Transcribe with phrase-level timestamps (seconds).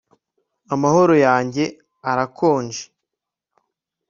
[0.73, 1.63] Amaboko yanjye
[2.11, 2.83] arakonje